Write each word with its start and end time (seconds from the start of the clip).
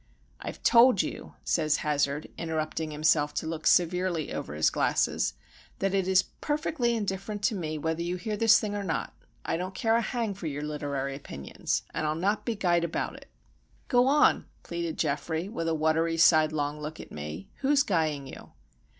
"I've 0.39 0.63
told 0.63 1.03
you," 1.03 1.35
says 1.43 1.77
Hazard, 1.85 2.27
interrupting 2.35 2.89
himself 2.89 3.35
to 3.35 3.45
look 3.45 3.67
severely 3.67 4.33
over 4.33 4.55
his 4.55 4.71
glasses, 4.71 5.35
"that 5.77 5.93
it 5.93 6.07
is 6.07 6.23
perfectly 6.23 6.95
indifferent 6.95 7.43
to 7.43 7.55
me 7.55 7.77
whether 7.77 8.01
you 8.01 8.15
hear 8.15 8.35
this 8.35 8.59
thing 8.59 8.73
or 8.73 8.83
not. 8.83 9.13
I 9.45 9.57
don't 9.57 9.75
care 9.75 9.95
a 9.95 10.01
hang 10.01 10.33
for 10.33 10.47
your 10.47 10.63
literary 10.63 11.15
opinions,—and 11.15 12.07
I'll 12.07 12.15
not 12.15 12.45
be 12.45 12.55
guyed 12.55 12.83
about 12.83 13.15
it." 13.15 13.27
"Go 13.89 14.07
on," 14.07 14.47
pleaded 14.63 14.97
Geoffrey, 14.97 15.47
with 15.47 15.67
a 15.67 15.75
watery, 15.75 16.17
sidelong 16.17 16.79
look 16.79 16.99
at 16.99 17.11
me. 17.11 17.49
"Who's 17.57 17.83
guying 17.83 18.25
you?" 18.25 18.53